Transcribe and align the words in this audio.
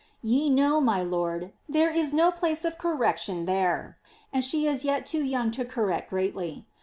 Ye 0.23 0.49
know, 0.49 0.81
my 0.81 1.03
lord, 1.03 1.53
there 1.69 1.91
is 1.91 2.11
no 2.11 2.31
place 2.31 2.65
of 2.65 2.79
correction 2.79 3.45
there; 3.45 3.99
and 4.33 4.43
f'." 4.43 4.55
i* 4.55 4.75
yet 4.83 5.05
too 5.05 5.23
young 5.23 5.51
to 5.51 5.63
correct 5.63 6.09
greatly. 6.09 6.65